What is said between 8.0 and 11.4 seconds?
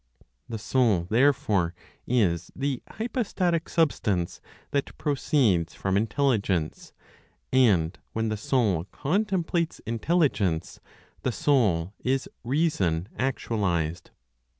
when the Soul contemplates Intelligence the